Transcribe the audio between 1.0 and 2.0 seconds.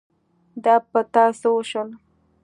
تا څه وشول؟